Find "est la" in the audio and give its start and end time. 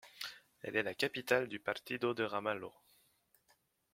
0.77-0.95